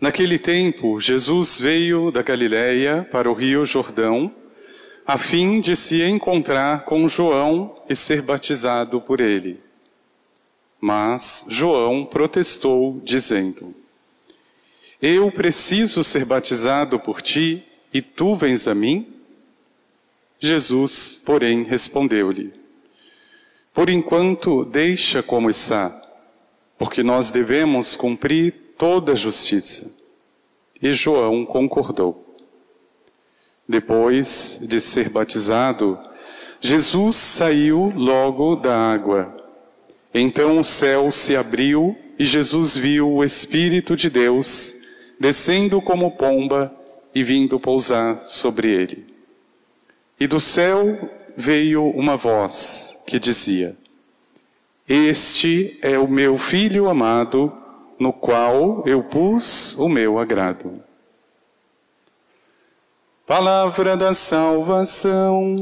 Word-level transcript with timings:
Naquele 0.00 0.38
tempo, 0.38 0.98
Jesus 0.98 1.60
veio 1.60 2.10
da 2.10 2.22
Galiléia 2.22 3.06
para 3.12 3.30
o 3.30 3.34
rio 3.34 3.66
Jordão, 3.66 4.34
a 5.06 5.18
fim 5.18 5.60
de 5.60 5.76
se 5.76 6.02
encontrar 6.02 6.86
com 6.86 7.06
João 7.06 7.76
e 7.86 7.94
ser 7.94 8.22
batizado 8.22 8.98
por 9.02 9.20
ele. 9.20 9.60
Mas 10.80 11.44
João 11.50 12.06
protestou, 12.06 12.98
dizendo: 13.04 13.74
Eu 15.02 15.30
preciso 15.30 16.02
ser 16.02 16.24
batizado 16.24 16.98
por 16.98 17.20
ti 17.20 17.62
e 17.92 18.00
tu 18.00 18.34
vens 18.34 18.66
a 18.66 18.74
mim? 18.74 19.06
Jesus, 20.38 21.22
porém, 21.26 21.62
respondeu-lhe: 21.62 22.54
Por 23.74 23.90
enquanto, 23.90 24.64
deixa 24.64 25.22
como 25.22 25.50
está, 25.50 25.90
porque 26.78 27.02
nós 27.02 27.30
devemos 27.30 27.96
cumprir 27.96 28.59
toda 28.80 29.14
justiça. 29.14 29.94
E 30.80 30.90
João 30.94 31.44
concordou. 31.44 32.34
Depois 33.68 34.58
de 34.62 34.80
ser 34.80 35.10
batizado, 35.10 35.98
Jesus 36.62 37.14
saiu 37.16 37.92
logo 37.94 38.56
da 38.56 38.74
água. 38.74 39.36
Então 40.14 40.58
o 40.58 40.64
céu 40.64 41.12
se 41.12 41.36
abriu 41.36 41.94
e 42.18 42.24
Jesus 42.24 42.74
viu 42.74 43.06
o 43.16 43.22
Espírito 43.22 43.94
de 43.94 44.08
Deus 44.08 44.76
descendo 45.20 45.82
como 45.82 46.12
pomba 46.12 46.74
e 47.14 47.22
vindo 47.22 47.60
pousar 47.60 48.16
sobre 48.16 48.72
ele. 48.72 49.06
E 50.18 50.26
do 50.26 50.40
céu 50.40 51.10
veio 51.36 51.84
uma 51.90 52.16
voz 52.16 53.02
que 53.06 53.18
dizia: 53.18 53.76
Este 54.88 55.78
é 55.82 55.98
o 55.98 56.08
meu 56.08 56.38
filho 56.38 56.88
amado, 56.88 57.59
no 58.00 58.14
qual 58.14 58.82
eu 58.86 59.04
pus 59.04 59.78
o 59.78 59.86
meu 59.86 60.18
agrado. 60.18 60.82
Palavra 63.26 63.94
da 63.96 64.14
salvação. 64.14 65.54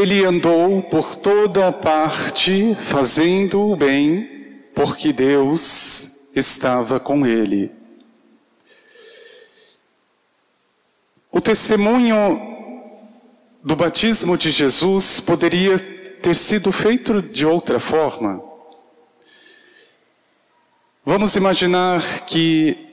Ele 0.00 0.24
andou 0.24 0.82
por 0.82 1.14
toda 1.14 1.70
parte 1.70 2.74
fazendo 2.80 3.60
o 3.60 3.76
bem, 3.76 4.62
porque 4.74 5.12
Deus 5.12 6.34
estava 6.34 6.98
com 6.98 7.26
ele. 7.26 7.70
O 11.30 11.38
testemunho 11.38 12.40
do 13.62 13.76
batismo 13.76 14.38
de 14.38 14.50
Jesus 14.50 15.20
poderia 15.20 15.78
ter 15.78 16.34
sido 16.34 16.72
feito 16.72 17.20
de 17.20 17.44
outra 17.44 17.78
forma. 17.78 18.42
Vamos 21.04 21.36
imaginar 21.36 22.00
que 22.24 22.88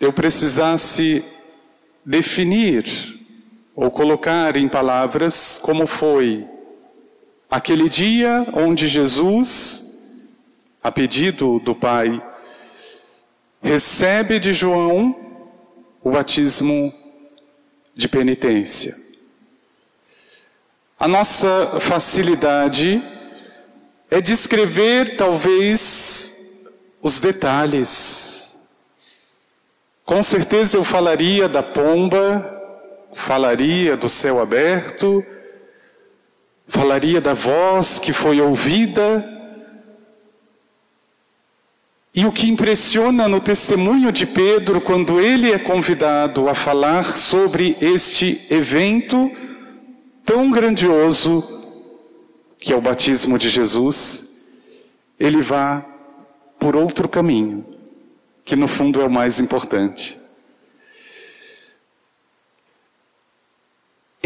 eu 0.00 0.10
precisasse 0.10 1.22
definir 2.02 3.15
ou 3.76 3.90
colocar 3.90 4.56
em 4.56 4.66
palavras 4.66 5.60
como 5.62 5.86
foi 5.86 6.48
aquele 7.50 7.90
dia 7.90 8.46
onde 8.54 8.88
Jesus, 8.88 10.24
a 10.82 10.90
pedido 10.90 11.58
do 11.60 11.74
Pai, 11.74 12.22
recebe 13.62 14.40
de 14.40 14.54
João 14.54 15.14
o 16.02 16.10
batismo 16.10 16.92
de 17.94 18.08
penitência. 18.08 18.94
A 20.98 21.06
nossa 21.06 21.78
facilidade 21.78 23.02
é 24.10 24.22
descrever 24.22 25.16
talvez 25.16 26.64
os 27.02 27.20
detalhes. 27.20 28.58
Com 30.04 30.22
certeza 30.22 30.78
eu 30.78 30.84
falaria 30.84 31.48
da 31.48 31.62
pomba, 31.62 32.55
falaria 33.16 33.96
do 33.96 34.10
céu 34.10 34.38
aberto, 34.38 35.24
falaria 36.68 37.18
da 37.18 37.32
voz 37.32 37.98
que 37.98 38.12
foi 38.12 38.42
ouvida. 38.42 39.24
E 42.14 42.26
o 42.26 42.30
que 42.30 42.46
impressiona 42.46 43.26
no 43.26 43.40
testemunho 43.40 44.12
de 44.12 44.26
Pedro, 44.26 44.82
quando 44.82 45.18
ele 45.18 45.50
é 45.50 45.58
convidado 45.58 46.46
a 46.46 46.54
falar 46.54 47.04
sobre 47.04 47.74
este 47.80 48.46
evento 48.50 49.30
tão 50.22 50.50
grandioso, 50.50 51.42
que 52.58 52.72
é 52.72 52.76
o 52.76 52.82
batismo 52.82 53.38
de 53.38 53.48
Jesus, 53.48 54.46
ele 55.18 55.40
vá 55.40 55.84
por 56.58 56.76
outro 56.76 57.08
caminho, 57.08 57.64
que 58.44 58.56
no 58.56 58.68
fundo 58.68 59.00
é 59.00 59.06
o 59.06 59.10
mais 59.10 59.40
importante. 59.40 60.25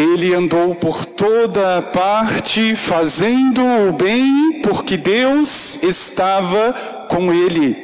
Ele 0.00 0.34
andou 0.34 0.74
por 0.74 1.04
toda 1.04 1.82
parte 1.82 2.74
fazendo 2.74 3.62
o 3.62 3.92
bem, 3.92 4.62
porque 4.62 4.96
Deus 4.96 5.82
estava 5.82 6.72
com 7.06 7.30
ele. 7.30 7.76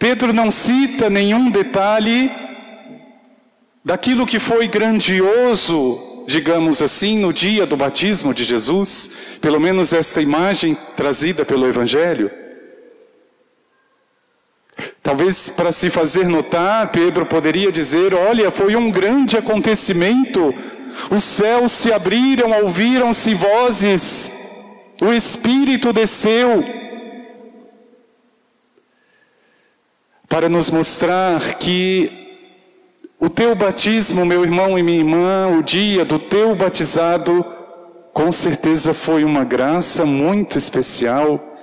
Pedro 0.00 0.32
não 0.32 0.50
cita 0.50 1.08
nenhum 1.08 1.48
detalhe 1.48 2.32
daquilo 3.84 4.26
que 4.26 4.40
foi 4.40 4.66
grandioso, 4.66 6.24
digamos 6.26 6.82
assim, 6.82 7.20
no 7.20 7.32
dia 7.32 7.64
do 7.64 7.76
batismo 7.76 8.34
de 8.34 8.42
Jesus, 8.42 9.38
pelo 9.40 9.60
menos 9.60 9.92
esta 9.92 10.20
imagem 10.20 10.76
trazida 10.96 11.44
pelo 11.44 11.68
Evangelho. 11.68 12.45
Talvez 15.02 15.48
para 15.50 15.72
se 15.72 15.88
fazer 15.88 16.28
notar, 16.28 16.90
Pedro 16.90 17.24
poderia 17.24 17.72
dizer: 17.72 18.12
Olha, 18.12 18.50
foi 18.50 18.76
um 18.76 18.90
grande 18.90 19.36
acontecimento. 19.36 20.54
Os 21.10 21.24
céus 21.24 21.72
se 21.72 21.92
abriram, 21.92 22.50
ouviram-se 22.62 23.34
vozes, 23.34 24.32
o 25.00 25.12
Espírito 25.12 25.92
desceu. 25.92 26.64
Para 30.28 30.48
nos 30.48 30.70
mostrar 30.70 31.54
que 31.54 32.26
o 33.18 33.30
teu 33.30 33.54
batismo, 33.54 34.26
meu 34.26 34.42
irmão 34.42 34.78
e 34.78 34.82
minha 34.82 34.98
irmã, 34.98 35.56
o 35.58 35.62
dia 35.62 36.04
do 36.04 36.18
teu 36.18 36.54
batizado, 36.54 37.44
com 38.12 38.32
certeza 38.32 38.92
foi 38.92 39.24
uma 39.24 39.44
graça 39.44 40.04
muito 40.04 40.58
especial. 40.58 41.55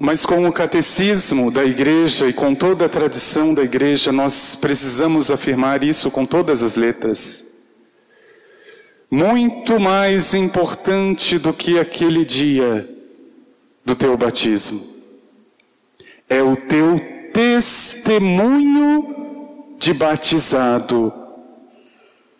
Mas 0.00 0.24
com 0.24 0.46
o 0.48 0.52
catecismo 0.52 1.50
da 1.50 1.64
igreja 1.64 2.28
e 2.28 2.32
com 2.32 2.54
toda 2.54 2.84
a 2.84 2.88
tradição 2.88 3.52
da 3.52 3.64
igreja, 3.64 4.12
nós 4.12 4.54
precisamos 4.54 5.28
afirmar 5.28 5.82
isso 5.82 6.08
com 6.08 6.24
todas 6.24 6.62
as 6.62 6.76
letras. 6.76 7.44
Muito 9.10 9.80
mais 9.80 10.34
importante 10.34 11.36
do 11.36 11.52
que 11.52 11.80
aquele 11.80 12.24
dia 12.24 12.88
do 13.84 13.96
teu 13.96 14.16
batismo 14.16 14.80
é 16.28 16.42
o 16.42 16.54
teu 16.54 17.00
testemunho 17.32 19.14
de 19.78 19.92
batizado 19.94 21.12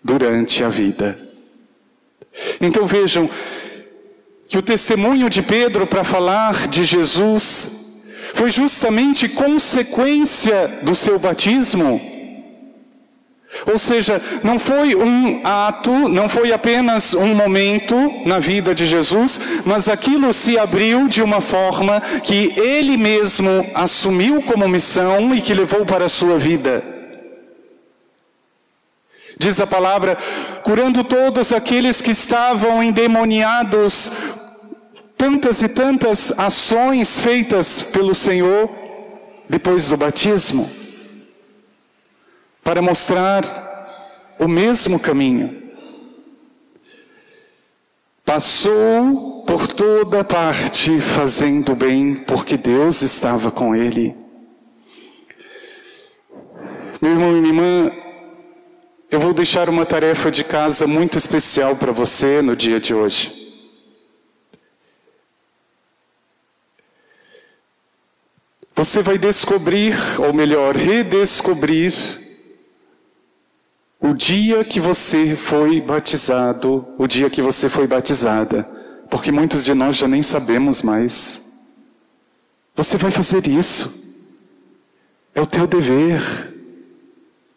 durante 0.05 0.63
a 0.63 0.69
vida. 0.69 1.19
Então 2.61 2.87
vejam, 2.87 3.29
que 4.49 4.57
o 4.57 4.63
testemunho 4.63 5.29
de 5.29 5.43
Pedro 5.43 5.87
para 5.87 6.03
falar 6.03 6.69
de 6.69 6.83
Jesus 6.83 8.07
foi 8.33 8.51
justamente 8.51 9.29
consequência 9.29 10.81
do 10.83 10.95
seu 10.95 11.19
batismo. 11.19 12.01
Ou 13.67 13.79
seja, 13.79 14.21
não 14.43 14.59
foi 14.59 14.95
um 14.95 15.41
ato, 15.45 16.09
não 16.09 16.29
foi 16.29 16.53
apenas 16.53 17.15
um 17.15 17.35
momento 17.35 17.97
na 18.27 18.39
vida 18.39 18.75
de 18.75 18.87
Jesus, 18.87 19.41
mas 19.65 19.89
aquilo 19.89 20.33
se 20.33 20.59
abriu 20.59 21.09
de 21.09 21.23
uma 21.23 21.41
forma 21.41 22.01
que 22.23 22.53
ele 22.59 22.97
mesmo 22.97 23.67
assumiu 23.75 24.43
como 24.43 24.69
missão 24.69 25.35
e 25.35 25.41
que 25.41 25.55
levou 25.55 25.85
para 25.85 26.05
a 26.05 26.11
sua 26.11 26.39
vida. 26.39 26.83
Diz 29.39 29.61
a 29.61 29.67
palavra, 29.67 30.17
curando 30.65 31.05
todos 31.05 31.53
aqueles 31.53 32.03
que 32.03 32.11
estavam 32.11 32.83
endemoniados, 32.83 34.11
tantas 35.19 35.61
e 35.61 35.69
tantas 35.69 36.33
ações 36.39 37.19
feitas 37.19 37.83
pelo 37.83 38.15
Senhor 38.15 38.71
depois 39.49 39.89
do 39.89 39.97
batismo 39.97 40.71
para 42.63 42.81
mostrar 42.81 43.43
o 44.39 44.47
mesmo 44.47 45.01
caminho. 45.01 45.57
Passou 48.23 49.43
por 49.47 49.67
toda 49.69 50.23
parte 50.23 51.01
fazendo 51.01 51.75
bem, 51.75 52.15
porque 52.15 52.59
Deus 52.59 53.01
estava 53.01 53.51
com 53.51 53.75
ele. 53.75 54.15
Meu 57.01 57.13
irmão 57.13 57.37
e 57.39 57.41
minha 57.41 57.55
irmã, 57.55 57.93
eu 59.11 59.19
vou 59.19 59.33
deixar 59.33 59.71
uma 59.71 59.87
tarefa 59.87 60.31
de 60.31 60.45
casa 60.45 60.87
muito 60.87 61.17
especial 61.17 61.75
para 61.75 61.91
você 61.91 62.43
no 62.43 62.55
dia 62.55 62.79
de 62.79 62.93
hoje. 62.93 63.48
Você 68.79 69.03
vai 69.03 69.19
descobrir, 69.19 69.97
ou 70.21 70.33
melhor, 70.33 70.77
redescobrir, 70.77 71.93
o 73.99 74.15
dia 74.15 74.65
que 74.65 74.79
você 74.79 75.35
foi 75.35 75.81
batizado, 75.81 76.87
o 76.97 77.05
dia 77.09 77.29
que 77.29 77.43
você 77.43 77.69
foi 77.69 77.89
batizada, 77.89 78.63
porque 79.11 79.33
muitos 79.33 79.65
de 79.65 79.75
nós 79.75 79.97
já 79.97 80.07
nem 80.07 80.23
sabemos 80.23 80.85
mais. 80.85 81.57
Você 82.77 82.97
vai 82.97 83.11
fazer 83.11 83.49
isso. 83.49 84.31
É 85.35 85.41
o 85.41 85.47
teu 85.47 85.67
dever. 85.67 86.23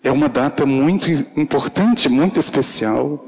É 0.04 0.12
uma 0.12 0.28
data 0.28 0.66
muito 0.66 1.12
importante, 1.40 2.10
muito 2.10 2.40
especial. 2.40 3.24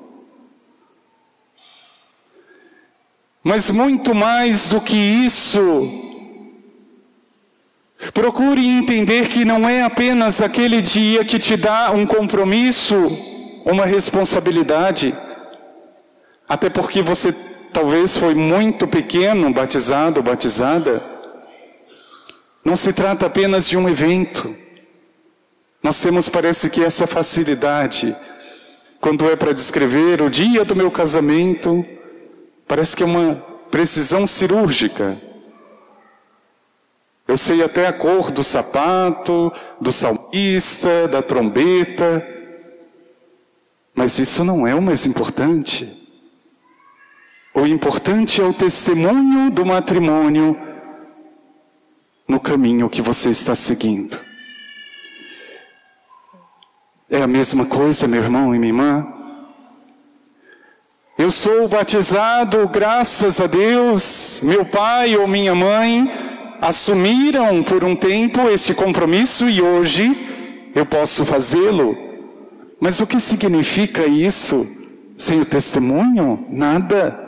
Mas 3.43 3.69
muito 3.69 4.15
mais 4.15 4.69
do 4.69 4.81
que 4.81 4.97
isso, 4.97 6.12
Procure 8.11 8.65
entender 8.67 9.29
que 9.29 9.45
não 9.45 9.67
é 9.67 9.83
apenas 9.83 10.41
aquele 10.41 10.81
dia 10.81 11.23
que 11.23 11.39
te 11.39 11.55
dá 11.55 11.91
um 11.91 12.05
compromisso, 12.05 12.95
uma 13.65 13.85
responsabilidade, 13.85 15.15
até 16.47 16.69
porque 16.69 17.01
você 17.01 17.33
talvez 17.71 18.17
foi 18.17 18.35
muito 18.35 18.87
pequeno, 18.87 19.51
batizado, 19.51 20.21
batizada. 20.21 21.01
Não 22.63 22.75
se 22.75 22.93
trata 22.93 23.25
apenas 23.25 23.67
de 23.67 23.77
um 23.77 23.89
evento. 23.89 24.55
Nós 25.81 25.99
temos, 25.99 26.29
parece 26.29 26.69
que, 26.69 26.83
essa 26.83 27.07
facilidade. 27.07 28.15
Quando 29.01 29.29
é 29.29 29.35
para 29.35 29.53
descrever 29.53 30.21
o 30.21 30.29
dia 30.29 30.63
do 30.63 30.75
meu 30.75 30.89
casamento, 30.89 31.85
parece 32.67 32.95
que 32.95 33.03
é 33.03 33.05
uma 33.05 33.35
precisão 33.69 34.25
cirúrgica. 34.25 35.19
Eu 37.27 37.37
sei 37.37 37.63
até 37.63 37.87
a 37.87 37.93
cor 37.93 38.31
do 38.31 38.43
sapato, 38.43 39.51
do 39.79 39.91
salmista, 39.91 41.07
da 41.07 41.21
trombeta. 41.21 42.25
Mas 43.95 44.19
isso 44.19 44.43
não 44.43 44.67
é 44.67 44.75
o 44.75 44.81
mais 44.81 45.05
importante. 45.05 46.01
O 47.53 47.65
importante 47.65 48.41
é 48.41 48.43
o 48.43 48.53
testemunho 48.53 49.51
do 49.51 49.65
matrimônio 49.65 50.57
no 52.27 52.39
caminho 52.39 52.89
que 52.89 53.01
você 53.01 53.29
está 53.29 53.55
seguindo. 53.55 54.19
É 57.09 57.21
a 57.21 57.27
mesma 57.27 57.65
coisa, 57.65 58.07
meu 58.07 58.21
irmão 58.21 58.53
e 58.53 58.59
minha 58.59 58.69
irmã. 58.71 59.07
Eu 61.17 61.31
sou 61.31 61.69
batizado, 61.69 62.67
graças 62.67 63.39
a 63.39 63.45
Deus, 63.45 64.41
meu 64.41 64.65
pai 64.65 65.15
ou 65.15 65.27
minha 65.27 65.53
mãe 65.53 66.32
assumiram 66.63 67.61
por 67.61 67.83
um 67.83 67.93
tempo 67.93 68.49
esse 68.49 68.73
compromisso 68.73 69.49
e 69.49 69.61
hoje 69.61 70.71
eu 70.73 70.85
posso 70.85 71.25
fazê-lo. 71.25 71.97
Mas 72.79 73.01
o 73.01 73.07
que 73.07 73.19
significa 73.19 74.05
isso? 74.05 74.65
Sem 75.17 75.41
o 75.41 75.45
testemunho? 75.45 76.45
Nada. 76.49 77.19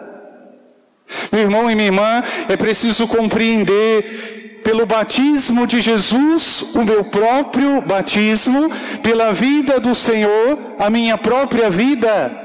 Meu 1.32 1.42
irmão 1.42 1.70
e 1.70 1.76
minha 1.76 1.88
irmã, 1.88 2.24
é 2.48 2.56
preciso 2.56 3.08
compreender 3.08 4.62
pelo 4.64 4.86
batismo 4.86 5.68
de 5.68 5.82
Jesus, 5.82 6.74
o 6.74 6.84
meu 6.84 7.04
próprio 7.04 7.82
batismo, 7.82 8.72
pela 9.04 9.34
vida 9.34 9.80
do 9.80 9.94
Senhor, 9.94 10.58
a 10.80 10.90
minha 10.90 11.18
própria 11.18 11.70
vida. 11.70 12.45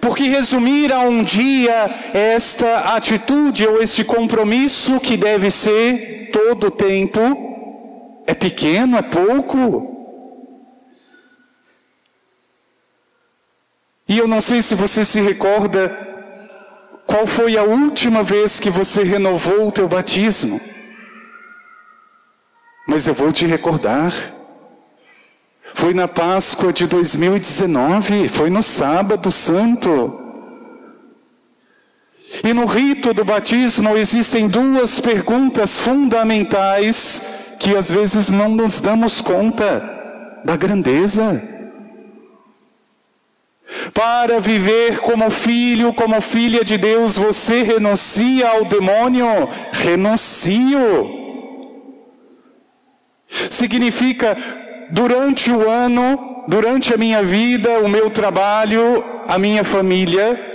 Porque 0.00 0.24
resumir 0.24 0.92
a 0.92 1.00
um 1.00 1.22
dia 1.22 1.90
esta 2.12 2.94
atitude 2.96 3.66
ou 3.66 3.82
este 3.82 4.04
compromisso 4.04 4.98
que 5.00 5.16
deve 5.16 5.50
ser 5.50 6.30
todo 6.32 6.68
o 6.68 6.70
tempo 6.70 7.20
é 8.26 8.34
pequeno, 8.34 8.96
é 8.96 9.02
pouco. 9.02 9.90
E 14.08 14.18
eu 14.18 14.26
não 14.26 14.40
sei 14.40 14.62
se 14.62 14.74
você 14.74 15.04
se 15.04 15.20
recorda 15.20 15.96
qual 17.06 17.26
foi 17.26 17.56
a 17.56 17.62
última 17.62 18.22
vez 18.22 18.58
que 18.58 18.70
você 18.70 19.02
renovou 19.02 19.68
o 19.68 19.72
teu 19.72 19.88
batismo. 19.88 20.60
Mas 22.86 23.06
eu 23.06 23.14
vou 23.14 23.32
te 23.32 23.46
recordar. 23.46 24.12
Foi 25.74 25.92
na 25.92 26.06
Páscoa 26.06 26.72
de 26.72 26.86
2019, 26.86 28.28
foi 28.28 28.48
no 28.48 28.62
Sábado 28.62 29.30
Santo. 29.30 30.20
E 32.42 32.54
no 32.54 32.64
rito 32.64 33.12
do 33.12 33.24
batismo 33.24 33.96
existem 33.96 34.48
duas 34.48 35.00
perguntas 35.00 35.80
fundamentais 35.80 37.56
que 37.60 37.76
às 37.76 37.90
vezes 37.90 38.30
não 38.30 38.48
nos 38.48 38.80
damos 38.80 39.20
conta 39.20 39.82
da 40.44 40.56
grandeza. 40.56 41.42
Para 43.92 44.40
viver 44.40 45.00
como 45.00 45.28
filho, 45.30 45.92
como 45.92 46.20
filha 46.20 46.64
de 46.64 46.78
Deus, 46.78 47.16
você 47.16 47.62
renuncia 47.62 48.48
ao 48.48 48.64
demônio? 48.64 49.26
Renuncio. 49.72 51.24
Significa 53.50 54.36
durante 54.90 55.50
o 55.50 55.68
ano, 55.68 56.44
durante 56.48 56.92
a 56.92 56.96
minha 56.96 57.22
vida, 57.22 57.80
o 57.80 57.88
meu 57.88 58.10
trabalho, 58.10 59.04
a 59.26 59.38
minha 59.38 59.64
família, 59.64 60.54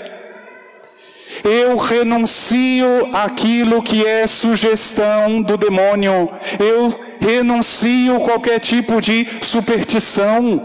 eu 1.44 1.78
renuncio 1.78 3.16
àquilo 3.16 3.82
que 3.82 4.06
é 4.06 4.26
sugestão 4.28 5.42
do 5.42 5.58
demônio. 5.58 6.30
Eu 6.60 7.00
renuncio 7.20 8.20
qualquer 8.22 8.60
tipo 8.60 9.00
de 9.00 9.26
superstição. 9.42 10.60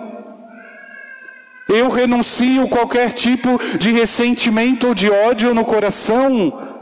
Eu 1.69 1.91
renuncio 1.91 2.69
qualquer 2.69 3.13
tipo 3.13 3.61
de 3.79 3.93
ressentimento 3.93 4.89
ou 4.89 4.95
de 4.95 5.11
ódio 5.11 5.55
no 5.55 5.65
coração. 5.65 6.77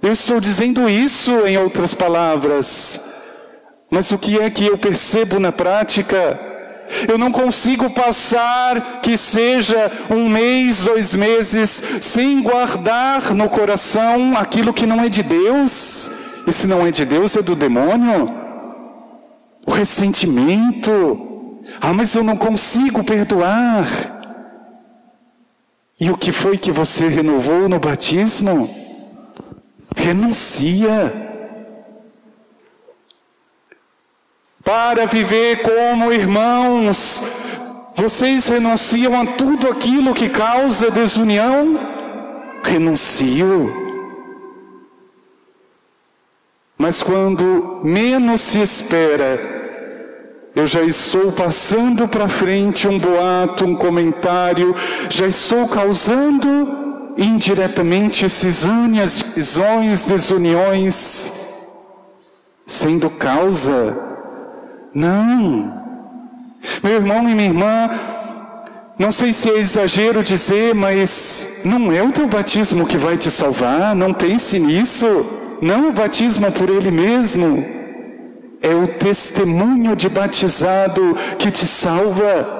Eu 0.00 0.12
estou 0.12 0.40
dizendo 0.40 0.88
isso 0.88 1.46
em 1.46 1.58
outras 1.58 1.94
palavras. 1.94 3.07
Mas 3.90 4.10
o 4.10 4.18
que 4.18 4.38
é 4.38 4.50
que 4.50 4.66
eu 4.66 4.76
percebo 4.76 5.40
na 5.40 5.50
prática? 5.50 6.38
Eu 7.06 7.18
não 7.18 7.30
consigo 7.30 7.90
passar 7.90 9.00
que 9.00 9.16
seja 9.16 9.90
um 10.10 10.28
mês, 10.28 10.82
dois 10.82 11.14
meses, 11.14 11.70
sem 12.00 12.42
guardar 12.42 13.34
no 13.34 13.48
coração 13.48 14.36
aquilo 14.36 14.72
que 14.72 14.86
não 14.86 15.00
é 15.00 15.08
de 15.08 15.22
Deus. 15.22 16.10
E 16.46 16.52
se 16.52 16.66
não 16.66 16.86
é 16.86 16.90
de 16.90 17.04
Deus, 17.04 17.36
é 17.36 17.42
do 17.42 17.54
demônio. 17.54 18.30
O 19.66 19.70
ressentimento. 19.70 21.60
Ah, 21.80 21.92
mas 21.92 22.14
eu 22.14 22.24
não 22.24 22.36
consigo 22.36 23.04
perdoar. 23.04 23.86
E 26.00 26.10
o 26.10 26.16
que 26.16 26.32
foi 26.32 26.56
que 26.56 26.72
você 26.72 27.08
renovou 27.08 27.68
no 27.68 27.78
batismo? 27.78 28.70
Renuncia. 29.94 31.27
Para 34.68 35.06
viver 35.06 35.62
como 35.62 36.12
irmãos. 36.12 37.22
Vocês 37.96 38.48
renunciam 38.48 39.18
a 39.18 39.24
tudo 39.24 39.66
aquilo 39.66 40.12
que 40.12 40.28
causa 40.28 40.90
desunião? 40.90 41.78
Renuncio. 42.62 43.88
mas 46.76 47.02
quando 47.02 47.80
menos 47.82 48.40
se 48.40 48.60
espera, 48.60 49.40
eu 50.54 50.64
já 50.64 50.80
estou 50.82 51.32
passando 51.32 52.06
para 52.06 52.28
frente 52.28 52.86
um 52.86 52.98
boato, 52.98 53.64
um 53.64 53.74
comentário, 53.74 54.72
já 55.10 55.26
estou 55.26 55.66
causando 55.66 57.14
indiretamente 57.18 58.28
cisâneas, 58.28 59.18
divisões, 59.18 60.04
desuniões, 60.04 61.32
sendo 62.64 63.10
causa. 63.10 64.07
Não. 64.94 65.82
Meu 66.82 66.94
irmão 66.94 67.28
e 67.28 67.34
minha 67.34 67.48
irmã, 67.48 67.90
não 68.98 69.12
sei 69.12 69.32
se 69.32 69.48
é 69.48 69.58
exagero 69.58 70.22
dizer, 70.22 70.74
mas 70.74 71.62
não 71.64 71.92
é 71.92 72.02
o 72.02 72.12
teu 72.12 72.26
batismo 72.26 72.86
que 72.86 72.96
vai 72.96 73.16
te 73.16 73.30
salvar, 73.30 73.94
não 73.94 74.12
pense 74.12 74.58
nisso. 74.58 75.56
Não 75.60 75.88
o 75.88 75.92
batismo 75.92 76.50
por 76.52 76.68
ele 76.70 76.90
mesmo 76.90 77.78
é 78.60 78.74
o 78.74 78.86
testemunho 78.86 79.94
de 79.94 80.08
batizado 80.08 81.16
que 81.38 81.50
te 81.50 81.66
salva. 81.66 82.56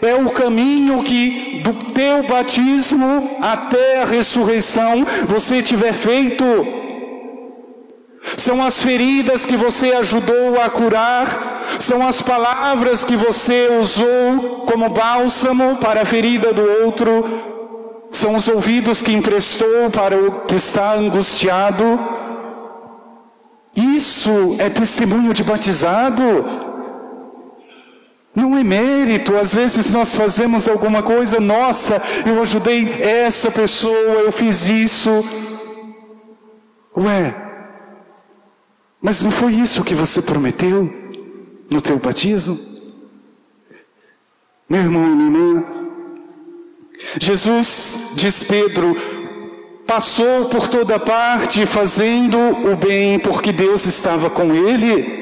É 0.00 0.14
o 0.14 0.30
caminho 0.30 1.02
que 1.02 1.60
do 1.64 1.72
teu 1.92 2.26
batismo 2.26 3.38
até 3.40 4.02
a 4.02 4.04
ressurreição 4.04 5.04
você 5.26 5.62
tiver 5.62 5.92
feito. 5.92 6.44
São 8.36 8.62
as 8.64 8.80
feridas 8.80 9.44
que 9.44 9.56
você 9.56 9.92
ajudou 9.92 10.60
a 10.60 10.70
curar, 10.70 11.62
são 11.78 12.06
as 12.06 12.22
palavras 12.22 13.04
que 13.04 13.16
você 13.16 13.68
usou 13.80 14.64
como 14.66 14.88
bálsamo 14.88 15.76
para 15.76 16.02
a 16.02 16.04
ferida 16.04 16.52
do 16.52 16.62
outro, 16.84 18.08
são 18.12 18.36
os 18.36 18.46
ouvidos 18.48 19.02
que 19.02 19.12
emprestou 19.12 19.90
para 19.90 20.16
o 20.16 20.42
que 20.42 20.54
está 20.54 20.94
angustiado 20.94 21.98
isso 23.74 24.56
é 24.58 24.68
testemunho 24.68 25.32
de 25.32 25.42
batizado. 25.42 26.22
Não 28.34 28.56
é 28.56 28.64
mérito, 28.64 29.36
às 29.36 29.54
vezes 29.54 29.90
nós 29.90 30.14
fazemos 30.14 30.66
alguma 30.66 31.02
coisa, 31.02 31.38
nossa, 31.38 32.00
eu 32.26 32.40
ajudei 32.40 33.02
essa 33.02 33.50
pessoa, 33.50 33.92
eu 33.92 34.32
fiz 34.32 34.68
isso. 34.68 35.10
Ué, 36.96 37.34
mas 39.02 39.20
não 39.22 39.30
foi 39.30 39.54
isso 39.54 39.84
que 39.84 39.94
você 39.94 40.22
prometeu 40.22 40.88
no 41.68 41.80
teu 41.80 41.98
batismo? 41.98 42.58
Meu 44.68 44.80
irmão 44.80 45.04
e 45.04 45.16
minha 45.16 45.26
irmã, 45.26 45.64
Jesus, 47.20 48.12
diz 48.16 48.44
Pedro, 48.44 48.96
passou 49.86 50.46
por 50.46 50.68
toda 50.68 50.98
parte 50.98 51.66
fazendo 51.66 52.38
o 52.38 52.76
bem 52.76 53.18
porque 53.18 53.52
Deus 53.52 53.84
estava 53.84 54.30
com 54.30 54.54
ele. 54.54 55.20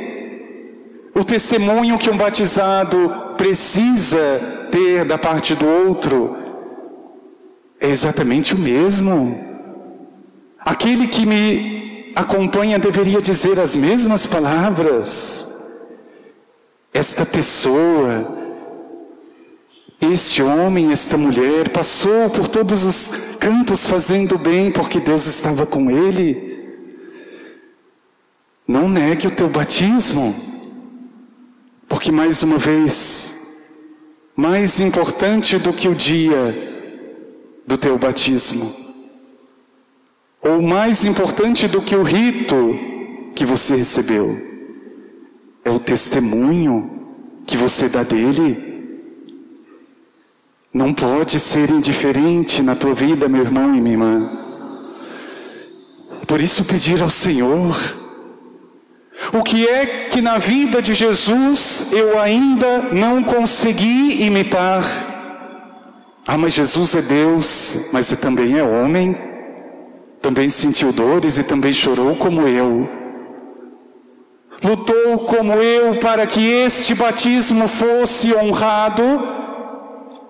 O 1.15 1.25
testemunho 1.25 1.99
que 1.99 2.11
um 2.11 2.17
batizado 2.17 3.35
precisa 3.37 4.69
ter 4.71 5.05
da 5.05 5.19
parte 5.19 5.55
do 5.55 5.67
outro 5.67 6.37
é 7.81 7.89
exatamente 7.89 8.55
o 8.55 8.59
mesmo. 8.59 9.49
Aquele 10.59 11.09
que 11.09 11.25
me 11.25 11.90
acompanha 12.15 12.79
deveria 12.79 13.21
dizer 13.21 13.59
as 13.59 13.75
mesmas 13.75 14.27
palavras. 14.27 15.49
Esta 16.93 17.25
pessoa 17.25 18.41
este 20.01 20.43
homem, 20.43 20.93
esta 20.93 21.19
mulher, 21.19 21.69
passou 21.69 22.31
por 22.31 22.49
todos 22.49 22.85
os 22.85 23.37
cantos 23.37 23.87
fazendo 23.87 24.39
bem 24.39 24.73
porque 24.73 24.99
Deus 24.99 25.27
estava 25.27 25.67
com 25.67 25.91
ele. 25.91 26.59
Não 28.67 28.89
negue 28.89 29.27
o 29.27 29.31
teu 29.31 29.49
batismo, 29.51 30.35
porque 31.87 32.11
mais 32.11 32.43
uma 32.43 32.57
vez, 32.57 33.75
mais 34.35 34.81
importante 34.81 35.59
do 35.59 35.73
que 35.73 35.87
o 35.87 35.95
dia 35.95 37.03
do 37.67 37.77
teu 37.77 37.99
batismo, 37.99 38.75
ou 40.43 40.63
mais 40.63 41.05
importante 41.05 41.69
do 41.69 41.83
que 41.83 41.95
o 41.95 42.03
rito 42.03 42.79
que 43.35 43.45
você 43.45 43.77
recebeu, 43.77 44.29
é 45.65 45.71
o 45.71 45.79
testemunho 45.79 46.91
que 47.47 47.57
você 47.57 47.89
dá 47.89 48.03
dele 48.03 48.71
não 50.73 50.95
pode 50.95 51.41
ser 51.41 51.69
indiferente 51.71 52.63
na 52.63 52.77
tua 52.77 52.95
vida, 52.95 53.29
meu 53.29 53.43
irmão 53.43 53.75
e 53.75 53.81
minha 53.81 53.95
irmã. 53.95 54.31
Por 56.29 56.41
isso 56.41 56.65
pedir 56.65 57.03
ao 57.03 57.11
Senhor, 57.11 57.77
o 59.33 59.43
que 59.43 59.67
é 59.67 60.07
que 60.09 60.23
na 60.23 60.39
vida 60.39 60.81
de 60.81 60.95
Jesus 60.95 61.93
eu 61.93 62.21
ainda 62.21 62.83
não 62.93 63.23
consegui 63.25 64.23
imitar? 64.23 64.85
Ah, 66.25 66.39
mas 66.39 66.53
Jesus 66.53 66.95
é 66.95 67.03
Deus, 67.03 67.91
mas 67.93 68.09
também 68.21 68.57
é 68.57 68.63
homem, 68.63 69.17
também 70.21 70.51
sentiu 70.51 70.93
dores 70.93 71.39
e 71.39 71.45
também 71.45 71.73
chorou 71.73 72.15
como 72.17 72.47
eu. 72.47 72.89
Lutou 74.63 75.21
como 75.21 75.55
eu 75.55 75.99
para 76.01 76.27
que 76.27 76.41
este 76.41 76.95
batismo 76.95 77.67
fosse 77.67 78.35
honrado 78.35 79.03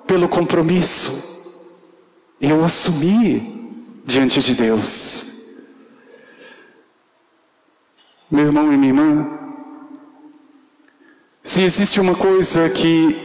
pelo 0.07 0.29
compromisso. 0.29 1.29
Eu 2.41 2.65
assumi 2.65 4.03
diante 4.05 4.41
de 4.41 4.55
Deus. 4.55 5.27
Meu 8.31 8.47
irmão 8.47 8.73
e 8.73 8.77
minha 8.77 8.93
irmã, 8.93 9.41
se 11.43 11.63
existe 11.63 12.01
uma 12.01 12.15
coisa 12.15 12.71
que 12.71 13.17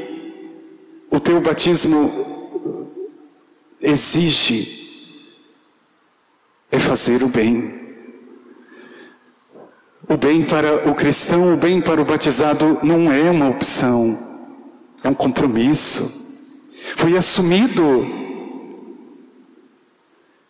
o 1.12 1.19
teu 1.19 1.39
batismo 1.39 2.10
exige, 3.81 4.75
é 6.75 6.79
fazer 6.79 7.24
o 7.24 7.29
bem. 7.29 7.86
O 10.08 10.17
bem 10.17 10.44
para 10.44 10.89
o 10.89 10.94
cristão, 10.94 11.53
o 11.53 11.58
bem 11.58 11.82
para 11.82 12.01
o 12.01 12.05
batizado 12.05 12.79
não 12.84 13.12
é 13.12 13.32
uma 13.32 13.50
opção, 13.50 14.17
é 15.03 15.10
um 15.10 15.15
compromisso. 15.15 16.24
Foi 16.96 17.17
assumido. 17.17 18.05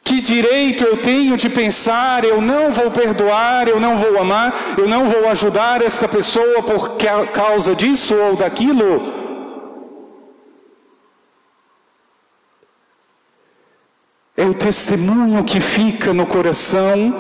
Que 0.04 0.20
direito 0.20 0.84
eu 0.84 0.98
tenho 0.98 1.38
de 1.38 1.50
pensar, 1.50 2.24
eu 2.24 2.42
não 2.42 2.72
vou 2.72 2.92
perdoar, 2.92 3.68
eu 3.68 3.80
não 3.80 3.98
vou 3.98 4.20
amar, 4.20 4.54
eu 4.78 4.88
não 4.88 5.06
vou 5.06 5.28
ajudar 5.30 5.82
esta 5.82 6.08
pessoa 6.08 6.62
por 6.62 6.98
causa 7.32 7.76
disso 7.76 8.14
ou 8.16 8.36
daquilo? 8.36 9.26
É 14.38 14.46
o 14.46 14.54
testemunho 14.66 15.44
que 15.44 15.62
fica 15.62 16.12
no 16.12 16.26
coração 16.26 17.14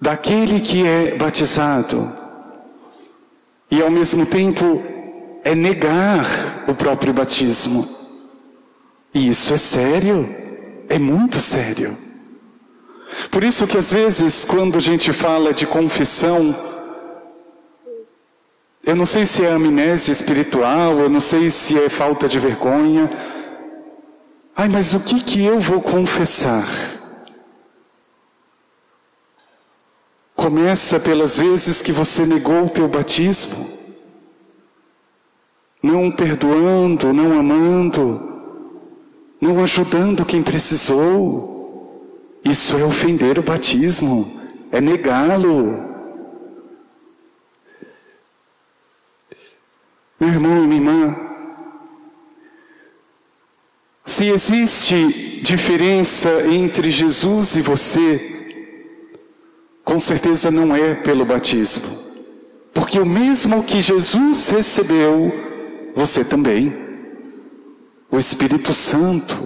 daquele 0.00 0.58
que 0.58 0.84
é 0.84 1.16
batizado. 1.16 2.10
E 3.70 3.80
ao 3.80 3.88
mesmo 3.88 4.26
tempo 4.26 4.82
é 5.44 5.54
negar 5.54 6.26
o 6.66 6.74
próprio 6.74 7.12
batismo. 7.12 7.88
E 9.14 9.28
isso 9.28 9.54
é 9.54 9.56
sério, 9.56 10.28
é 10.88 10.98
muito 10.98 11.38
sério. 11.38 11.96
Por 13.30 13.44
isso 13.44 13.64
que 13.64 13.78
às 13.78 13.92
vezes, 13.92 14.44
quando 14.44 14.76
a 14.76 14.80
gente 14.80 15.12
fala 15.12 15.54
de 15.54 15.66
confissão, 15.66 16.52
eu 18.84 18.96
não 18.96 19.06
sei 19.06 19.24
se 19.24 19.44
é 19.44 19.52
amnésia 19.52 20.10
espiritual, 20.10 20.98
eu 20.98 21.08
não 21.08 21.20
sei 21.20 21.48
se 21.48 21.78
é 21.78 21.88
falta 21.88 22.26
de 22.26 22.40
vergonha. 22.40 23.38
Ai, 24.56 24.68
mas 24.68 24.92
o 24.94 25.00
que 25.00 25.22
que 25.22 25.44
eu 25.44 25.58
vou 25.58 25.80
confessar? 25.80 26.66
Começa 30.34 30.98
pelas 30.98 31.36
vezes 31.38 31.82
que 31.82 31.92
você 31.92 32.24
negou 32.26 32.64
o 32.64 32.70
teu 32.70 32.88
batismo 32.88 33.80
não 35.82 36.10
perdoando, 36.10 37.12
não 37.12 37.38
amando, 37.38 38.20
não 39.40 39.62
ajudando 39.62 40.26
quem 40.26 40.42
precisou. 40.42 41.58
Isso 42.44 42.76
é 42.76 42.84
ofender 42.84 43.38
o 43.38 43.42
batismo, 43.42 44.26
é 44.70 44.80
negá-lo. 44.80 45.88
Meu 50.18 50.28
irmão 50.28 50.64
e 50.64 50.66
minha 50.66 50.80
irmã, 50.80 51.29
se 54.04 54.28
existe 54.30 55.40
diferença 55.42 56.46
entre 56.48 56.90
Jesus 56.90 57.56
e 57.56 57.60
você, 57.60 58.20
com 59.84 59.98
certeza 59.98 60.50
não 60.50 60.74
é 60.74 60.94
pelo 60.94 61.24
batismo. 61.24 61.98
Porque 62.72 62.98
o 62.98 63.06
mesmo 63.06 63.62
que 63.62 63.80
Jesus 63.80 64.48
recebeu, 64.48 65.32
você 65.94 66.24
também. 66.24 66.72
O 68.10 68.18
Espírito 68.18 68.72
Santo. 68.72 69.36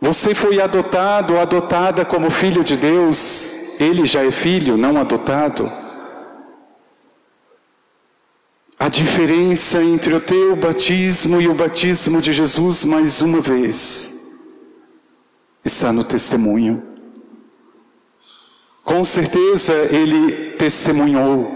Você 0.00 0.34
foi 0.34 0.60
adotado, 0.60 1.38
adotada 1.38 2.04
como 2.04 2.30
filho 2.30 2.62
de 2.62 2.76
Deus, 2.76 3.80
ele 3.80 4.04
já 4.04 4.22
é 4.24 4.30
filho, 4.30 4.76
não 4.76 4.98
adotado. 4.98 5.70
A 8.84 8.90
diferença 8.90 9.82
entre 9.82 10.12
o 10.12 10.20
teu 10.20 10.54
batismo 10.54 11.40
e 11.40 11.48
o 11.48 11.54
batismo 11.54 12.20
de 12.20 12.34
Jesus, 12.34 12.84
mais 12.84 13.22
uma 13.22 13.40
vez, 13.40 14.52
está 15.64 15.90
no 15.90 16.04
testemunho. 16.04 16.82
Com 18.82 19.02
certeza 19.02 19.72
ele 19.72 20.50
testemunhou. 20.58 21.50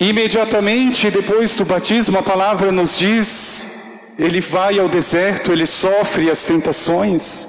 Imediatamente 0.00 1.08
depois 1.08 1.56
do 1.56 1.64
batismo, 1.64 2.18
a 2.18 2.24
palavra 2.24 2.72
nos 2.72 2.98
diz, 2.98 4.16
ele 4.18 4.40
vai 4.40 4.80
ao 4.80 4.88
deserto, 4.88 5.52
ele 5.52 5.64
sofre 5.64 6.28
as 6.28 6.44
tentações. 6.44 7.46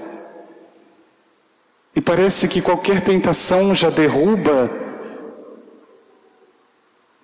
E 1.96 2.00
parece 2.00 2.48
que 2.48 2.62
qualquer 2.62 3.02
tentação 3.02 3.74
já 3.74 3.90
derruba. 3.90 4.86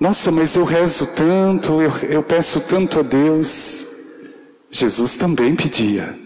Nossa, 0.04 0.34
mas 0.34 0.58
eu 0.58 0.66
rezo 0.66 1.16
tanto, 1.16 1.82
eu, 1.82 1.90
eu 2.10 2.22
peço 2.22 2.68
tanto 2.68 3.00
a 3.00 3.02
Deus. 3.02 3.86
Jesus 4.70 5.16
também 5.16 5.56
pedia. 5.56 6.20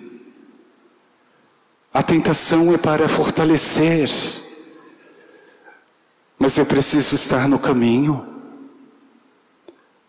A 1.93 2.01
tentação 2.01 2.73
é 2.73 2.77
para 2.79 3.07
fortalecer, 3.07 4.09
mas 6.39 6.57
eu 6.57 6.65
preciso 6.65 7.13
estar 7.13 7.47
no 7.47 7.59
caminho. 7.59 8.25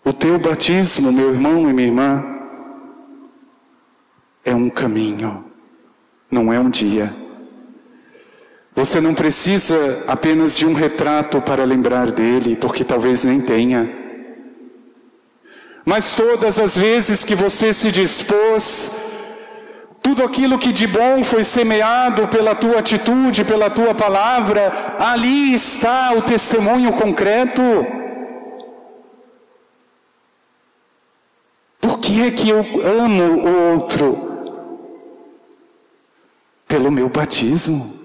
O 0.03 0.15
teu 0.15 0.39
batismo, 0.39 1.13
meu 1.13 1.35
irmão 1.35 1.69
e 1.69 1.73
minha 1.75 1.89
irmã, 1.89 2.25
é 4.47 4.55
um 4.55 4.71
caminho, 4.71 5.45
não 6.31 6.51
é 6.51 6.59
um 6.59 6.71
dia. 6.71 7.15
Você 8.79 9.01
não 9.01 9.13
precisa 9.13 10.05
apenas 10.07 10.57
de 10.57 10.65
um 10.65 10.73
retrato 10.73 11.41
para 11.43 11.65
lembrar 11.65 12.13
dele, 12.13 12.55
porque 12.55 12.85
talvez 12.85 13.25
nem 13.25 13.41
tenha. 13.41 13.93
Mas 15.85 16.15
todas 16.15 16.61
as 16.61 16.77
vezes 16.77 17.25
que 17.25 17.35
você 17.35 17.75
se 17.75 17.91
dispôs, 17.91 19.11
tudo 20.01 20.23
aquilo 20.23 20.61
que 20.61 20.71
de 20.71 20.87
bom 20.87 21.25
foi 21.25 21.43
semeado 21.43 22.29
pela 22.29 22.55
tua 22.55 22.79
atitude, 22.79 23.45
pela 23.45 23.69
tua 23.69 23.97
palavra, 23.97 24.71
ali 24.97 25.53
está 25.53 26.13
o 26.13 26.23
testemunho 26.23 26.93
concreto. 26.93 27.85
Por 31.81 31.99
que 31.99 32.23
é 32.23 32.31
que 32.31 32.49
eu 32.49 32.61
amo 32.85 33.43
o 33.43 33.73
outro? 33.73 34.17
Pelo 36.69 36.93
meu 36.93 37.09
batismo. 37.09 37.98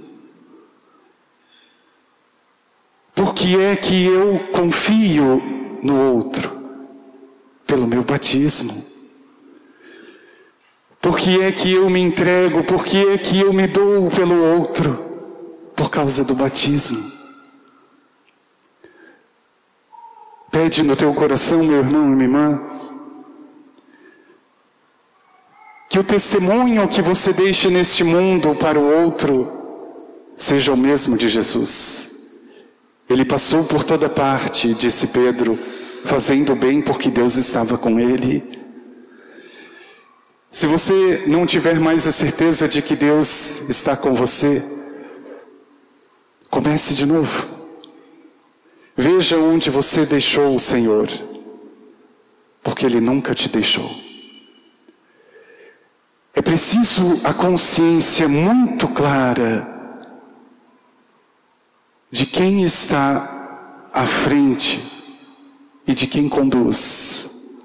Por 3.15 3.33
que 3.33 3.59
é 3.59 3.75
que 3.75 4.05
eu 4.05 4.39
confio 4.51 5.41
no 5.81 6.13
outro? 6.13 6.51
Pelo 7.65 7.87
meu 7.87 8.03
batismo. 8.03 8.73
Por 11.01 11.17
que 11.17 11.41
é 11.41 11.51
que 11.51 11.71
eu 11.71 11.89
me 11.89 11.99
entrego? 11.99 12.63
Por 12.63 12.83
que 12.85 13.09
é 13.09 13.17
que 13.17 13.39
eu 13.39 13.51
me 13.51 13.67
dou 13.67 14.09
pelo 14.09 14.41
outro? 14.57 14.93
Por 15.75 15.89
causa 15.89 16.23
do 16.23 16.33
batismo. 16.33 17.11
Pede 20.49 20.81
no 20.83 20.95
teu 20.95 21.13
coração, 21.13 21.63
meu 21.63 21.79
irmão 21.79 22.05
e 22.05 22.15
minha 22.15 22.25
irmã, 22.25 22.61
que 25.89 25.99
o 25.99 26.03
testemunho 26.03 26.87
que 26.87 27.01
você 27.01 27.33
deixe 27.33 27.69
neste 27.69 28.03
mundo 28.03 28.55
para 28.55 28.79
o 28.79 29.03
outro 29.03 29.51
seja 30.35 30.73
o 30.73 30.77
mesmo 30.77 31.17
de 31.17 31.27
Jesus. 31.27 32.12
Ele 33.13 33.23
passou 33.23 33.63
por 33.63 33.83
toda 33.83 34.09
parte, 34.09 34.73
disse 34.73 35.05
Pedro, 35.05 35.55
fazendo 36.03 36.55
bem 36.55 36.81
porque 36.81 37.11
Deus 37.11 37.35
estava 37.35 37.77
com 37.77 37.99
ele. 37.99 38.59
Se 40.49 40.65
você 40.65 41.23
não 41.27 41.45
tiver 41.45 41.79
mais 41.79 42.07
a 42.07 42.11
certeza 42.11 42.67
de 42.67 42.81
que 42.81 42.95
Deus 42.95 43.69
está 43.69 43.95
com 43.95 44.15
você, 44.15 44.59
comece 46.49 46.95
de 46.95 47.05
novo. 47.05 47.45
Veja 48.97 49.37
onde 49.37 49.69
você 49.69 50.07
deixou 50.07 50.55
o 50.55 50.59
Senhor, 50.59 51.07
porque 52.63 52.83
Ele 52.83 52.99
nunca 52.99 53.35
te 53.35 53.47
deixou. 53.47 53.91
É 56.33 56.41
preciso 56.41 57.21
a 57.23 57.31
consciência 57.31 58.27
muito 58.27 58.87
clara 58.87 59.72
de 62.13 62.27
quem 62.27 62.63
está 62.63 63.89
à 63.91 64.05
frente 64.05 64.79
e 65.87 65.95
de 65.95 66.05
quem 66.05 66.29
conduz. 66.29 67.59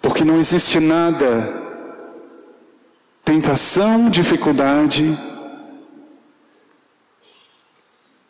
Porque 0.00 0.24
não 0.24 0.38
existe 0.38 0.80
nada, 0.80 1.30
tentação, 3.24 4.08
dificuldade, 4.08 5.16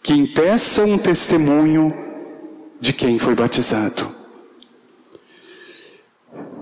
que 0.02 0.12
impeça 0.12 0.84
um 0.84 0.98
testemunho 0.98 1.90
de 2.78 2.92
quem 2.92 3.18
foi 3.18 3.34
batizado. 3.34 4.14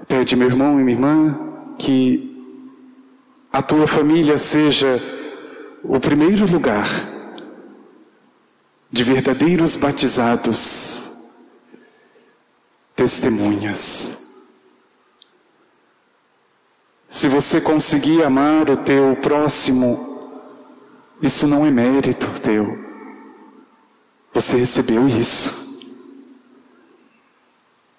Pede, 0.06 0.36
meu 0.36 0.46
irmão 0.46 0.78
e 0.78 0.84
minha 0.84 0.96
irmã, 0.96 1.74
que 1.76 2.56
a 3.52 3.60
tua 3.60 3.88
família 3.88 4.38
seja 4.38 5.02
o 5.82 5.98
primeiro 5.98 6.48
lugar 6.48 6.86
de 8.90 9.04
verdadeiros 9.04 9.76
batizados, 9.76 11.36
testemunhas. 12.96 14.20
Se 17.08 17.28
você 17.28 17.60
conseguir 17.60 18.22
amar 18.22 18.68
o 18.70 18.76
teu 18.76 19.16
próximo, 19.16 19.98
isso 21.22 21.46
não 21.46 21.66
é 21.66 21.70
mérito 21.70 22.26
teu. 22.40 22.78
Você 24.32 24.56
recebeu 24.56 25.06
isso. 25.06 25.60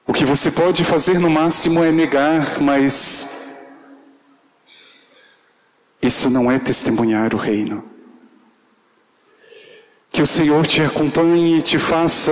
O 0.08 0.14
que 0.14 0.26
você 0.26 0.50
pode 0.52 0.84
fazer 0.84 1.20
no 1.20 1.30
máximo 1.30 1.84
é 1.84 1.92
negar, 1.92 2.60
mas 2.62 3.68
isso 6.02 6.30
não 6.30 6.52
é 6.52 6.58
testemunhar 6.58 7.34
o 7.34 7.38
reino. 7.38 7.91
Que 10.12 10.22
o 10.22 10.28
Senhor 10.28 10.68
te 10.68 10.82
acompanhe 10.82 11.58
e 11.58 11.62
te 11.62 11.80
faça 11.80 12.32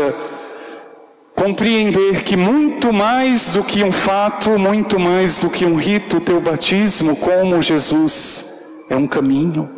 compreender 1.39 2.21
que 2.23 2.35
muito 2.35 2.91
mais 2.91 3.53
do 3.53 3.63
que 3.63 3.81
um 3.81 3.93
fato, 3.93 4.59
muito 4.59 4.99
mais 4.99 5.39
do 5.39 5.49
que 5.49 5.63
um 5.63 5.77
rito, 5.77 6.19
teu 6.19 6.41
batismo, 6.41 7.15
como 7.15 7.61
Jesus, 7.61 8.85
é 8.89 8.95
um 8.97 9.07
caminho 9.07 9.69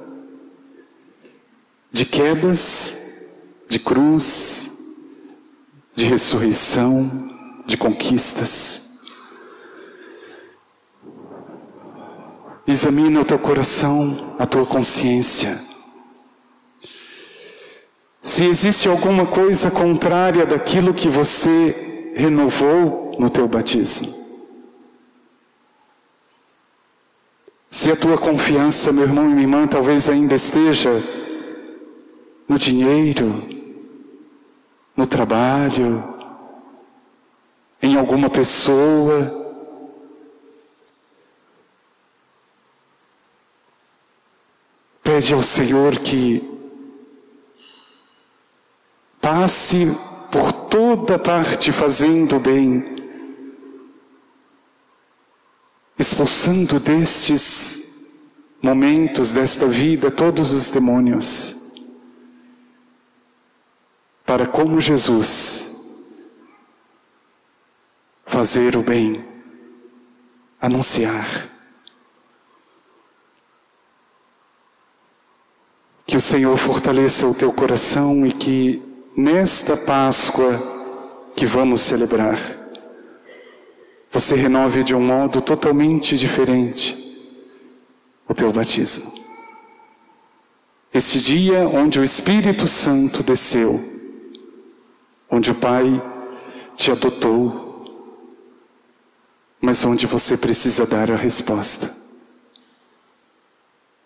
de 1.91 2.03
quedas, 2.03 3.45
de 3.69 3.77
cruz, 3.77 4.95
de 5.93 6.05
ressurreição, 6.05 7.07
de 7.67 7.77
conquistas. 7.77 9.03
Examina 12.65 13.21
o 13.21 13.25
teu 13.25 13.37
coração, 13.37 14.35
a 14.39 14.47
tua 14.47 14.65
consciência. 14.65 15.70
Se 18.21 18.45
existe 18.45 18.87
alguma 18.87 19.25
coisa 19.25 19.71
contrária 19.71 20.45
daquilo 20.45 20.93
que 20.93 21.09
você 21.09 22.13
renovou 22.15 23.15
no 23.17 23.29
teu 23.29 23.47
batismo. 23.47 24.21
Se 27.69 27.91
a 27.91 27.95
tua 27.95 28.17
confiança, 28.17 28.91
meu 28.91 29.05
irmão 29.05 29.25
e 29.25 29.29
minha 29.29 29.41
irmã, 29.41 29.67
talvez 29.67 30.07
ainda 30.07 30.35
esteja 30.35 31.01
no 32.47 32.59
dinheiro, 32.59 33.43
no 34.95 35.07
trabalho, 35.07 36.03
em 37.81 37.97
alguma 37.97 38.29
pessoa, 38.29 39.31
pede 45.01 45.33
ao 45.33 45.41
Senhor 45.41 45.95
que 45.97 46.50
Passe 49.21 49.85
por 50.31 50.51
toda 50.51 51.19
parte 51.19 51.71
fazendo 51.71 52.37
o 52.37 52.39
bem, 52.39 52.83
expulsando 55.99 56.79
destes 56.79 58.31
momentos, 58.61 59.31
desta 59.31 59.67
vida, 59.67 60.09
todos 60.09 60.51
os 60.51 60.71
demônios, 60.71 61.75
para 64.25 64.47
como 64.47 64.81
Jesus 64.81 65.71
fazer 68.25 68.75
o 68.75 68.81
bem, 68.81 69.23
anunciar. 70.59 71.27
Que 76.07 76.17
o 76.17 76.21
Senhor 76.21 76.57
fortaleça 76.57 77.27
o 77.27 77.35
teu 77.35 77.53
coração 77.53 78.25
e 78.25 78.31
que 78.31 78.90
nesta 79.21 79.77
Páscoa 79.77 80.51
que 81.35 81.45
vamos 81.45 81.81
celebrar, 81.81 82.39
você 84.11 84.35
renove 84.35 84.83
de 84.83 84.95
um 84.95 84.99
modo 84.99 85.39
totalmente 85.39 86.17
diferente 86.17 86.97
o 88.27 88.33
teu 88.33 88.51
batismo. 88.51 89.11
Este 90.91 91.21
dia 91.21 91.67
onde 91.67 91.99
o 91.99 92.03
Espírito 92.03 92.67
Santo 92.67 93.21
desceu, 93.21 93.79
onde 95.29 95.51
o 95.51 95.55
Pai 95.55 95.85
te 96.75 96.91
adotou, 96.91 97.85
mas 99.61 99.85
onde 99.85 100.07
você 100.07 100.35
precisa 100.35 100.85
dar 100.85 101.11
a 101.11 101.15
resposta. 101.15 102.00